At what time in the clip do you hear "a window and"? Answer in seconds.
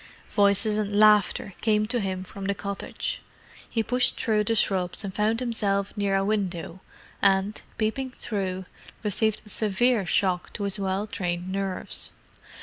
6.15-7.61